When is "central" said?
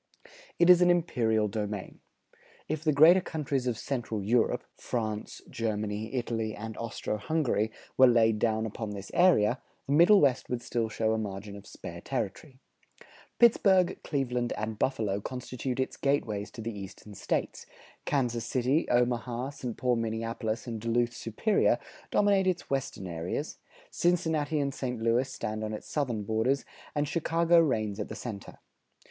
3.77-4.23